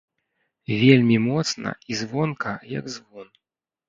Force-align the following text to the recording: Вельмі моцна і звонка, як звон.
Вельмі 0.83 1.17
моцна 1.25 1.73
і 1.89 1.97
звонка, 1.99 2.55
як 2.79 2.89
звон. 2.95 3.27